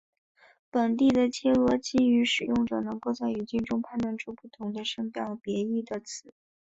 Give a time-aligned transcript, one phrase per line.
[0.71, 6.33] 本地的切罗基语使用者能够在语境中判断出不同的声调别义的词。